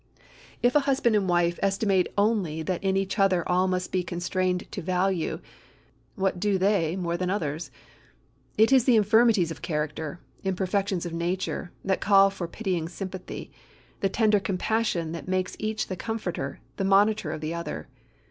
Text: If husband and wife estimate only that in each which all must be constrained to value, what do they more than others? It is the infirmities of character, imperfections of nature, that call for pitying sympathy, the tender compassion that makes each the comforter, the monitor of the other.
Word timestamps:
If 0.63 0.73
husband 0.73 1.15
and 1.15 1.29
wife 1.29 1.59
estimate 1.61 2.11
only 2.17 2.63
that 2.63 2.83
in 2.83 2.97
each 2.97 3.19
which 3.19 3.33
all 3.45 3.67
must 3.67 3.91
be 3.91 4.01
constrained 4.01 4.63
to 4.71 4.81
value, 4.81 5.39
what 6.15 6.39
do 6.39 6.57
they 6.57 6.95
more 6.95 7.17
than 7.17 7.29
others? 7.29 7.69
It 8.57 8.71
is 8.71 8.85
the 8.85 8.95
infirmities 8.95 9.51
of 9.51 9.61
character, 9.61 10.19
imperfections 10.43 11.05
of 11.05 11.13
nature, 11.13 11.71
that 11.85 12.01
call 12.01 12.31
for 12.31 12.47
pitying 12.47 12.89
sympathy, 12.89 13.51
the 13.99 14.09
tender 14.09 14.39
compassion 14.39 15.11
that 15.11 15.27
makes 15.27 15.55
each 15.59 15.85
the 15.85 15.95
comforter, 15.95 16.61
the 16.77 16.83
monitor 16.83 17.31
of 17.31 17.39
the 17.41 17.53
other. 17.53 17.87